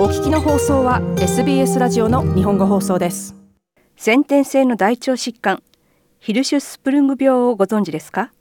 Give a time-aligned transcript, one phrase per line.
[0.00, 3.36] お聞きの放送は SBS ラジオの日本語放送です。
[3.98, 5.62] 先天性の大腸疾患
[6.18, 8.32] ヒルシュスプルング病をご存知ですか？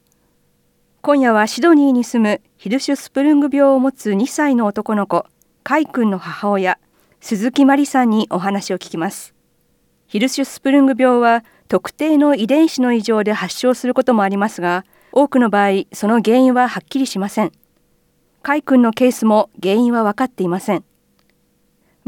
[1.01, 5.25] 今夜はシドニーに住むヒルシュスプルング病を持つ2歳の男の子
[5.65, 6.79] カイ君の母親
[7.19, 9.35] 鈴木真理さんにお話を聞きます。
[10.07, 17.51] ヒルシュスプルング病は特定の遺伝子の異常で発症することもありますが多くの場合その原因ははっきりしません。
[18.43, 20.85] カイ君のケースも原因は分かっていません。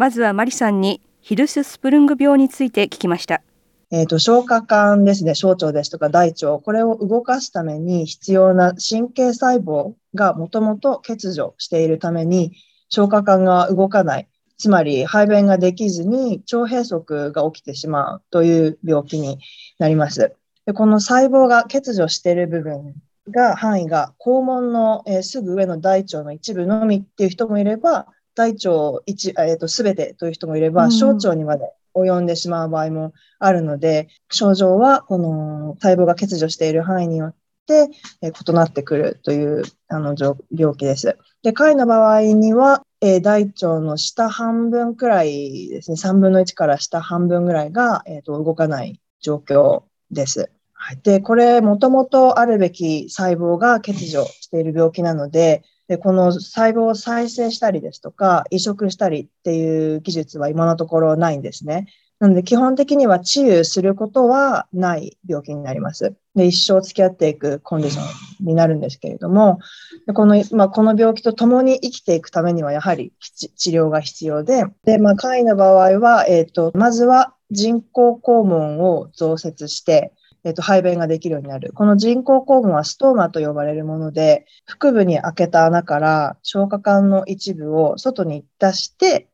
[0.01, 3.43] まずはマリさんにヒルススプルング病について聞きました。
[3.91, 12.51] えっ、ー、と、消化管ですね、小腸ですとか大腸、これを動かすために必要な神経細胞がもともと欠如しているために、
[12.89, 14.27] 消化管が動かない。
[14.57, 19.37] つまり排便ができずに腸閉塞が起きてしまうという病気に
[19.77, 20.33] なります。
[20.65, 22.95] でこの細胞が欠如している部分
[23.29, 37.35] が範囲が肛門の、えー、すぐ上の大腸の一部のみっていう人もいれば、大腸一、えーと、全てという人もいれば、小腸にまで及んでしまう場合もあるので、症状はこの細胞が欠如している範囲によっ
[37.67, 37.89] て、
[38.21, 40.15] えー、異なってくるというあの
[40.51, 41.17] 病気です。
[41.43, 50.51] で、貝の場合には、えー、大腸の下半分くらいですね、3分の1から下半分ぐらいが、えーと、動かない状況です。
[50.73, 61.87] はい、で、これ、もともとあるべき細胞が欠如している病気なので、で、この細胞を再生したりですとか、移植したりっていう技術は今のところないんですね。
[62.19, 66.15] なので、基本的には治癒することはない病気になります。
[66.33, 68.01] で、一生付き合っていくコンディショ
[68.41, 69.59] ンになるんですけれども、
[70.07, 73.11] でこの、まあ、この病気と共に生きていくためには、やはり
[73.57, 81.71] 治療が必要で、で、まあ、簡易の場合は、えっ、ー、と、まずは人工肛門を増設して、えっと、排便ができるようになる。
[81.73, 89.27] この人工肛門はストーマと呼ばれるもので、腹部に開けた穴から消化管の一部を外に出して、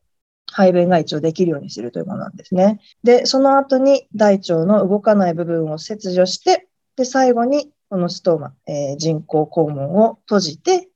[0.50, 2.80] 排便が一応できるようにするというものなんですね。
[3.04, 10.87] で、その後に大腸の動かない部分を切除して、で、最後にこのストーマ、えー、人工肛門を閉じて、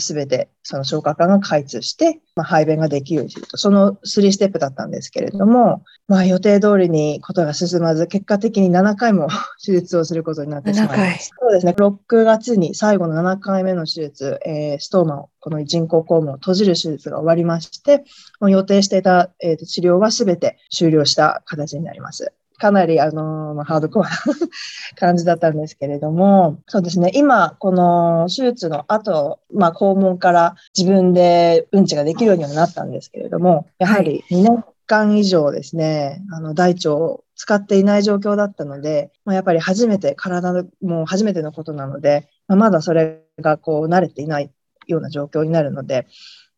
[0.00, 3.56] す、べ、てその消化管が開通して、まあ、排便ができるようにすると。
[3.56, 9.28] その3ステップだったんですけれども、まあ、予定通りにことが進まず、結果的に7回も
[9.64, 11.36] 手術をすることになってしまいました。
[11.38, 11.72] そうですね。
[11.76, 18.04] 6月に最後の7回目の手術、えー、ストーマを、この人工肛門を閉じる手術が終わりまして、
[18.40, 22.32] 予定していた、えー、治療はすべて終了した形になります。
[22.58, 24.16] かなり、あの、まあ、ハードコアな
[24.98, 44.50] 感じだったんですけれども、そうですね、今、この手術の後、まあ、肛門から自分でうんちができるようにはなったんですけれども、やはり2年間以上ですね、あの、大腸を使っていない状況だったので、まあ、やっぱり初めて、体の、もう初めてのことなので、まあ、まだそれがこう、慣れていない
[44.86, 46.06] ような状況になるので、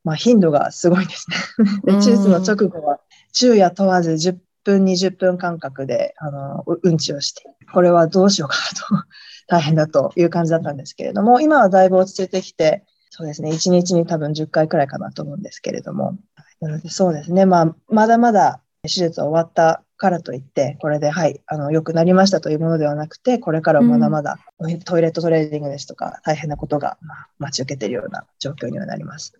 [0.04, 1.36] まあ、頻度がすごいですね。
[1.84, 3.00] で、 手術の直後は、
[3.32, 4.36] 昼夜問わず10
[4.66, 8.56] 分、20分間隔で、あの、うんちをして、これはどうしようか
[8.90, 9.06] なと、
[9.48, 16.18] 大変だという感じだったんですけれども、今はだいぶ落ち着いてきて、そうですね、1日に多分10回くらいかなと思うんですけれども、
[16.60, 24.38] なのでそうですね、まあ、まだまだ手術終わったからといって、これで、はい、あの、良くなりましたというものではなくて、これからまだまだ、
[24.84, 29.32] トイレットトレーニングですとか、大変なことが、まあ、待ち受けているような状況にはなります。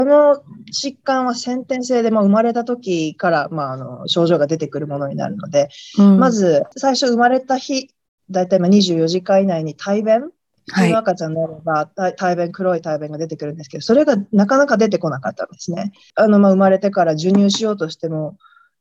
[0.00, 7.90] この疾患は先天性で、まあ、生まれた時から、まあ、あの症状が出てくるものになるので、うん、まず最初生まれた日、
[8.30, 10.30] だいたい24時間以内に体便、
[10.68, 11.86] 普通の赤ちゃんであれば、
[12.16, 15.90] 体便、黒い体便が出てくるんですけど、それがなかなか出てこなかったんですね。
[16.14, 18.38] あのまあ、生まれてから授乳しようとしても、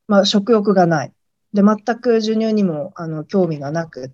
[0.07, 1.11] まあ、食欲がない。
[1.51, 4.11] で、全く授乳にもあの興味がなく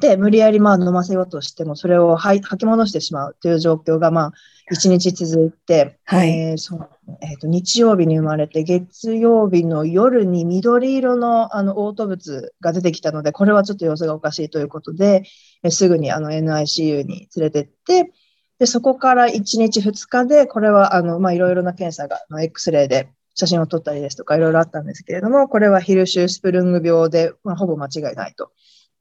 [0.00, 4.32] で、無理やりまあ飲ませようとしても、それを吐き戻してしまうという状況が、まあ、
[4.70, 6.88] 一日続いて、はい、えー、そう
[7.20, 15.24] えーと、日曜日に生まれて、月曜日の夜に緑色のあの嘔吐物が出てきたので、これはちょっと様子がおかしいということで、
[15.62, 18.12] えー、すぐにあの NICU に連れてって、
[18.58, 28.52] でそこから1日2日で、これはあの、まあ、いろいろな検査が、X レイで写真を撮ったりですとか、いろいろあったんですけれども、これはヒルシュースプルング病で、まあ、ほぼ間違いないと。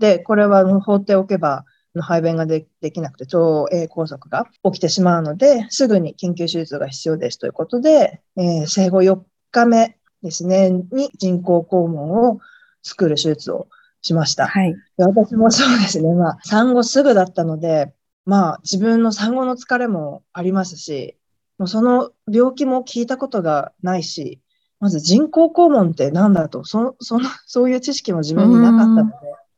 [0.01, 1.63] で、これは放っておけば、
[2.01, 9.21] 排便ができなくて腸栄拘束が起きてしまうので、すぐに緊急手術が必要ですということで、えー、生後4
[9.51, 12.39] 日目ですね、に人工肛門を
[12.81, 13.67] 作る手術を
[14.01, 14.47] しました。
[14.47, 17.93] はい、で私もそうですね、まあ、産後すぐだったので、
[18.25, 21.17] まあ、自分の産後の疲れもありますし、
[21.57, 24.39] もうその病気も聞いたことがないし、
[24.79, 29.13] まず人工肛門って何だと、そ そのそういう知識も自分になかったので、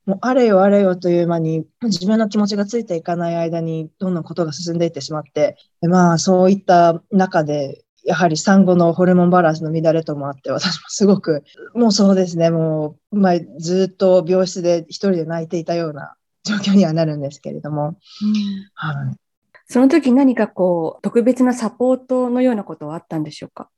[0.05, 17.87] もうあれよあれよという間に自分の気持ちがついていかない間にどんどんことが進んでいってしまって、まあそういった中でやはり産後のホルモンバランスの乱れともあって、私もすごく、もうそうですね、もう、まあ、ずっと病室で一人で泣いていたような状況にはなるんですけれども。
[17.87, 17.95] うん、
[18.73, 19.15] はい、
[19.67, 23.69] その時何かこう、特別なサポートのようなことはあったんでしょうか？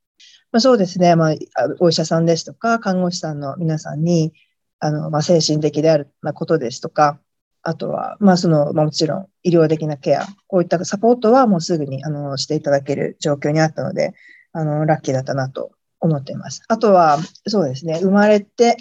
[0.52, 1.36] まあ、そうですね、まあ、
[1.80, 4.34] お医者さんですとか、看護師さんの皆さんに、
[4.80, 7.20] あの、まあ、精神的であることですとか、
[7.62, 14.14] あとは、まあ、その、まあ、もちろん医療的なケア、こういったサポートはもうすぐに、あの、していただける状況にあったので、
[14.54, 16.62] あの、ラッキーだったなと思っています。
[16.68, 17.18] あとは、
[17.48, 18.78] そうですね、生まれて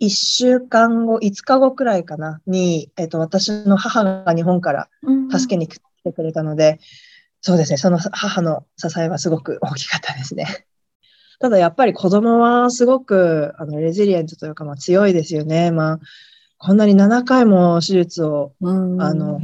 [0.00, 4.88] 1週間後、5日後くらいかな、に、えっと、私の母が日本から
[5.30, 6.78] 助けに来てくれたので、うん、
[7.40, 10.66] そうですね、その母の支えはすごく大きかったですね。
[11.42, 15.72] ただやっぱり子供はすごくあのレジリエントというか、まあ、強いですよね。
[15.72, 16.00] まあ、
[16.56, 19.40] こんなに7回も手術を、あの、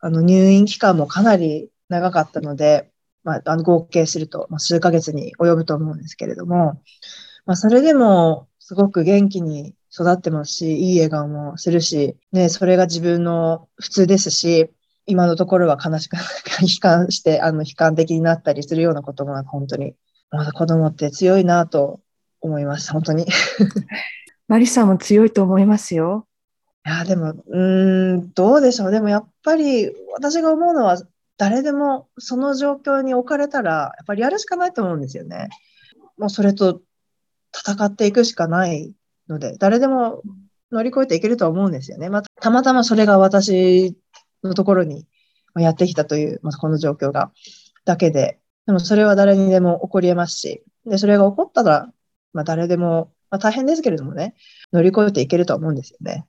[0.00, 2.90] あの入院期間もかなり長かったので、
[3.22, 6.82] まあ、あの合計すると、まあ、数ヶ月に及ぶと思うんですけれども、
[7.46, 14.68] まあ、それでもすごく元気に育ってますし、いい笑顔もするし、ね、それが自分の普通ですし、
[15.06, 16.16] 今のところは悲しく、
[16.60, 19.94] 悲観して、あの、悲観的になったりするようなことも本当に
[20.34, 22.00] まだ子供って強いなと
[22.40, 23.26] 思います、本当に。
[24.48, 26.26] マリさんも強いと思いますよ。
[26.86, 27.58] いや、でも、う
[28.16, 28.90] ん、どうでしょう。
[28.90, 31.00] でもやっぱり私が思うのは、
[31.36, 35.48] 誰でもその状況に置かれたら、やっぱりやるしかないと思うんですよね。
[36.18, 36.82] もうそれと
[37.54, 38.92] 戦っていくしかない
[39.28, 40.22] ので、誰でも
[40.70, 42.10] 乗り越えていけると思うんですよね。
[42.10, 43.96] まあ、たまたまそれが私
[44.42, 45.06] のところに
[45.56, 47.32] やってきたという、まあ、この状況が
[47.84, 51.90] だけで、でもそれは誰にでも起こり得ますし、で、それが起こったら、
[52.32, 54.34] まあ誰でも、まあ大変ですけれどもね、
[54.72, 56.26] 乗り越えていけると思うんですよね。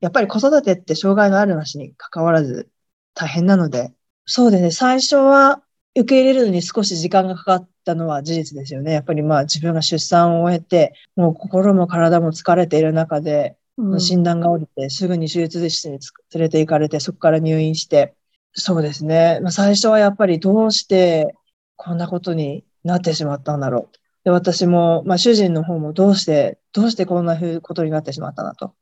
[0.00, 2.68] やっぱり子育てって障害のあるなしに関わらず
[3.14, 3.94] 大変なので、
[4.26, 5.62] そうですね、最初は
[5.94, 8.92] 受け入れるのに少し時間がかかったのは事実ですよね。
[8.92, 15.98] やっぱりまあ自分が出産を終えて、もう心も体も疲れている中で、うん、診断が下りて、すぐに手術室に
[16.32, 18.14] 連れて行かれて、そこから入院して、
[18.52, 19.40] そうですね。
[19.42, 21.34] まあ、最初はやっぱりどうして
[21.76, 23.96] こんなことになってしまったんだろう。
[24.24, 28.74] で、私も、まあ、主人の方もどうして、どうしてこんなことになってしまったなと。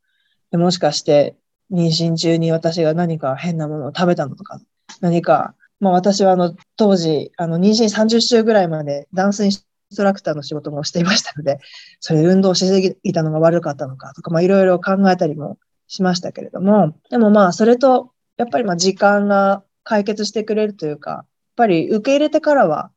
[0.51, 1.37] でもしかして、
[1.73, 4.61] 妊娠中に私が何か変なものを食べたのとか、
[5.01, 9.67] 何か、まあ私はあの、当時、あの、妊娠30週ぐらいまでダンスインス
[9.97, 11.59] トラクターの仕事もしていましたので、
[11.99, 15.59] それ運動しすぎたのが悪かったのかとか、まあいろいろ考えたりも
[15.89, 21.25] しましたけれども、でもまあそれと、やっぱりまあ時間が解決してくれるというか、
[21.57, 22.91] ぱり受け入れてからは、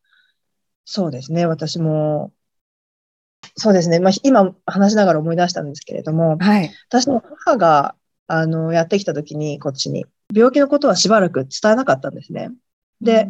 [0.85, 2.31] そうですね、私も、
[3.55, 7.95] そうですね、まあ、今話しながら思い出したんですけれども、はい、私の母が
[8.27, 12.51] あのやってきた時に、こっちに、病気のことはしばらく伝えなかったんですね。
[13.01, 13.27] で、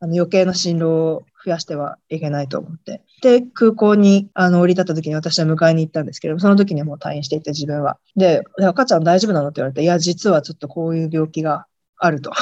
[0.00, 3.02] あの余計な進路を増やしてはいけないと思って。
[3.22, 7.98] で、空港にあの降り立った時に私は迎えに行ったんですけども、その時にはもう退院していて自分は。
[8.16, 9.48] で、赤ちゃん大丈夫なの？
[9.48, 11.66] って言われて、いや、実はちょっとこういう病気が
[11.96, 12.32] あると。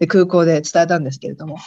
[0.00, 1.58] で、空港で伝えたんですけれども、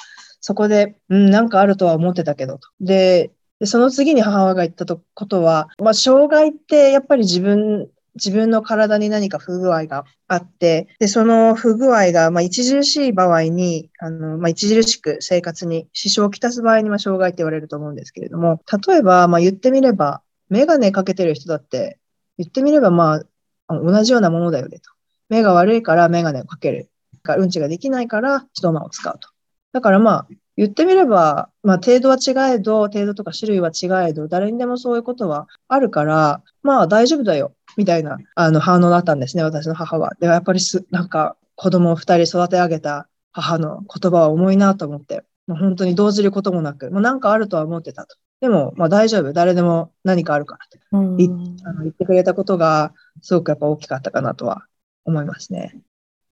[0.41, 2.67] そこで、うん、なんかあるとは思ってたけど、と。
[2.81, 21.99] で、でその次に母親が言ったことは、まあ、障害ってやっぱり自分、自分の体に何か不具合があって、で、その不具合が、まあ、著しい場合に、あの、まあ、著しく生活に支障をきたす場合に、まあ、障害って言われると思うんですけれども、例えば、まあ、言ってみれば、メガネかけてる人だって、
[22.37, 23.21] 言ってみれば、ま
[23.67, 24.91] あ、同じようなものだよねと。
[25.29, 26.89] 目が悪いからメガネをかける。
[27.23, 29.29] かうんちができないから一間を使うと。
[29.71, 40.11] だからまあ、言ってみれば、まあ、程度は違えど、程度とか種類は違えど、誰にでもそういうことはあるから、まあ大丈夫だよ、みたいなあの反応だったんですね、私の母は。
[40.19, 48.15] で、やっぱりす、なんか子供を二人育て上げた母の言葉は重いなと思って、もう本当に動じることもなく、もうなんかあるとは思ってたと。
[48.39, 54.65] でも、まあ大丈夫、誰でも何かあるからと、うん、あの言ってくれたことが、すごくやっぱ大きかったかなとは
[55.05, 55.81] 思いますね。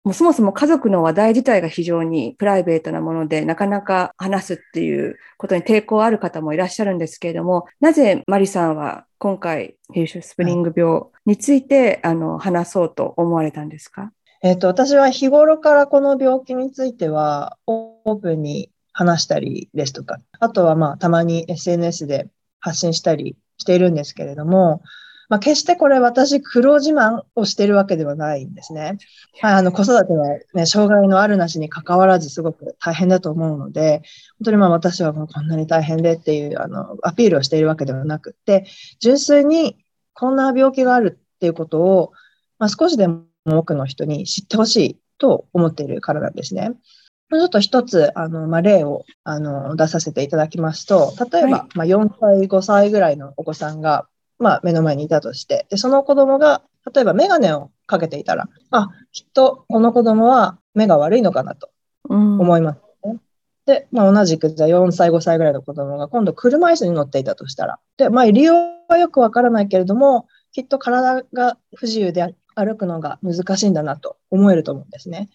[0.09, 14.11] もうそもそも家族の話題自体が非常にプライベートなもので、なかなか話すっていうことに抵抗ある方もいらっしゃるんですけれども、なぜマリさんは今回、ヒルシュスプリング病について、あの話そうと思われたんですか？
[14.43, 22.29] えっ、と、私は日頃からこの病気についてはオープンに話したりですとか、あとはまあたまに SNS で
[22.61, 24.81] 発信したりしているんですけれども、
[25.29, 28.99] まあ、決してこれ私、黒自慢をしてるわけではないんですね。
[29.41, 34.03] はい、あの子育ては、ね、障害のあるなしに関わらずすごく大変だと思うので、
[34.39, 38.67] 本当にまあ私はもうこんなに大変でっていうあのアピールをしているわけではなくて、
[39.01, 39.77] 純粋に
[40.15, 42.13] こんな病気があるっていうことを、
[42.59, 46.73] まあ、少しでも多くの人に知ってほしいと思っているからなんですね。
[47.31, 56.63] ちょっと一つ、あの、まあ、例を、あの、出させていただきますと、例えば、はまあ、4歳、5歳ぐらいのお子さんが、まあ、目の前にいたとして、で、その子供が、
[56.95, 61.71] 例えばメガネをかけていたら、あ、きっとこの子供は目が悪いのかなと
[62.09, 63.19] うん思いますね。
[63.67, 68.53] で、まあ、同じく、じゃあ4歳、5歳ぐらいの子供が今度車椅子に乗っていたとしたら、で、まあ、理由
[68.89, 75.29] はよくわからないけれども、きっと体が不自由で歩くのが難しいんだなと思えると思うんですね。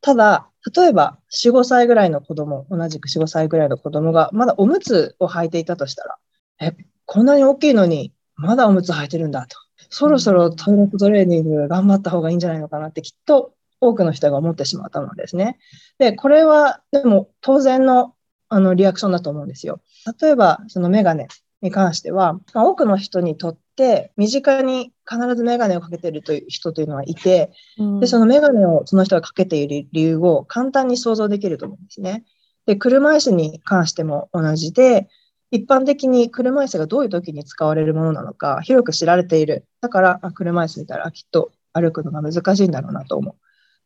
[0.00, 6.16] ただ、例えば4、5歳ぐらいの子供、同じく4、5歳ぐらいの子供がまだおむつを履いていたとしたら、
[6.60, 9.58] え、こんなに大きいのにまだおむつ履いてるんだと。
[9.90, 15.58] そろそろトイレットトレーニング頑張った方がいいんじゃないのかなってきっと多くの人が思ってしまったのですね。
[15.98, 18.14] で、これはでも当然の
[18.48, 19.80] あのリアクションだと思うんですよ。
[20.20, 21.28] 例えば、そのメガネ
[21.60, 27.52] に関しては、まあ多くの人にとって身近に必ずメガネをかけているという人というのはいて、
[28.00, 32.24] で、そのメガネをその人がかけている理由を簡単に想像できると思うんですね。
[32.66, 35.08] で、車椅子に関しても同じで、
[35.50, 39.66] 一般的に車椅子がどういう時に使われるものなのか広く知られている。
[39.80, 43.34] だから、あ車椅子見たらあきっと歩くのが難しいんだろうなと思う。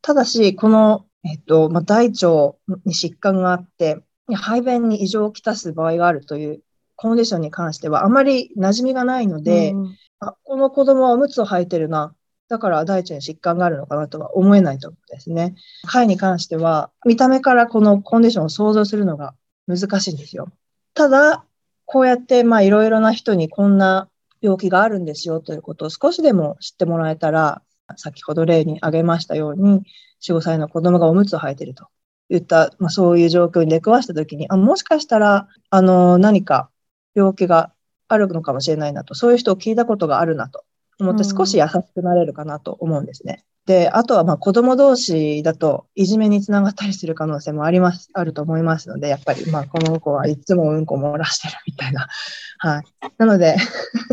[0.01, 2.55] ただし、この、えっと、まあ、大腸
[2.85, 4.03] に疾患があって、
[4.33, 6.61] 排便に異常をきたす場合があるという
[6.95, 12.15] コンディションに関してはあまり馴染みがないので、うんあ、この子供はおむつを履いてるな。
[12.49, 15.55] だから大腸に疾患があるのかなとは思えないと思うんですね。
[15.85, 19.33] 貝に関しては、見た目からこのコンディションを想像するのが
[19.67, 20.51] 難しいんですよ。
[20.93, 21.45] ただ、
[21.85, 24.09] こうやってまあいろいろな人にこんな
[24.41, 27.61] 病気があるんですよということを少しでも知ってもらえたら、
[27.95, 29.83] 先ほど例に挙げましたように、
[30.19, 31.87] 4、5歳の子供がおむつを履いていると
[32.29, 36.69] いった、まあ、そういう状況に出くわしたときに、あ、もしかしたら、あの、何か
[37.15, 37.71] 病気が
[38.07, 40.65] あるのかもしれないなと、そういう人を聞いたことがあるなと
[40.99, 43.43] 思ってうん少し優しくなれるかなと思うんですね。
[43.65, 52.07] で、あとはまあ子供同士だといじめにつながったりする可能性もあります、あると思いますので、やっぱりまあこの子はいつもうんこ漏らしてるみたいな。
[52.59, 52.83] はい。
[53.17, 53.55] なので、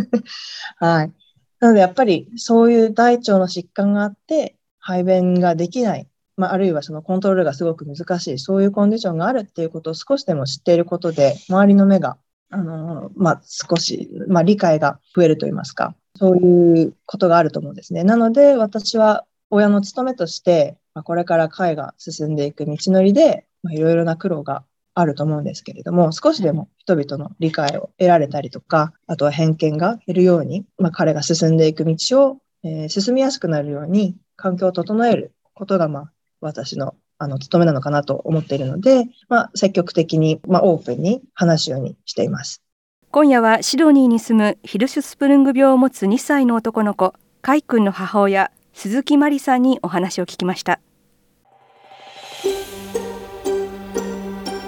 [0.78, 1.12] はい。
[1.59, 6.07] なのでやっぱりそういう大腸の疾患があって排便ができない。
[6.37, 12.16] まあ、あるいはそのコントロールがすごく難しい、そういうコンディションがあるっていうことを少しでも知っていることで、周りの目が、
[12.49, 18.04] あの、まあ、少し、まあ、理解が増えると言いますか、そういうことがあると思うんですね。
[18.04, 24.64] なので、私は親の務めとして、まあ、これから会が進んでいく道のりで、いろいろな苦労が
[24.95, 31.97] あると思うんですけれども、少しでも人々の理解を得られたりとか、あとは偏見が減るように、まあ、彼が進んでいく道
[32.30, 42.62] を、えー進みやすくなるように環境を整えることが、まあ、私のあの務めなのかなと思っているので、まあ、積極的に、まあ、オープンに話すようにしています。
[43.11, 48.50] 今夜はシドニーに住むヒルシュスプルング病を持つ2歳の男の子カイ君の母親
[48.82, 50.80] 鈴木真理さんにお話を聞きました。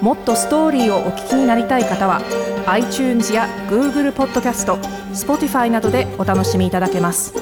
[0.01, 2.21] もっとストーリーをお聞きになりたい方は
[2.67, 4.75] iTunes や Google ポッドキャスト
[5.15, 7.33] Spotify などでお楽しみいただけます。